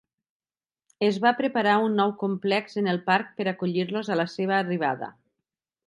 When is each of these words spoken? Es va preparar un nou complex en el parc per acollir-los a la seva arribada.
Es 1.07 1.19
va 1.25 1.33
preparar 1.41 1.75
un 1.89 1.99
nou 2.01 2.15
complex 2.23 2.81
en 2.83 2.91
el 2.95 3.01
parc 3.11 3.31
per 3.41 3.49
acollir-los 3.55 4.11
a 4.13 4.19
la 4.23 4.29
seva 4.39 4.61
arribada. 4.63 5.17